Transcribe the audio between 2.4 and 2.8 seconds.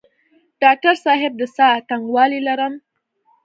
لرم؟